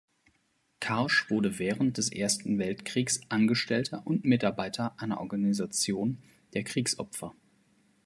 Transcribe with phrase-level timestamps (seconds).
[0.79, 6.17] Karsch wurde während des Ersten Weltkriegs Angestellter und Mitarbeiter einer Organisation
[6.55, 7.35] der Kriegsopfer.